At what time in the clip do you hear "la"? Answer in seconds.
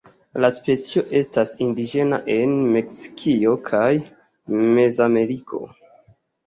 0.43-0.49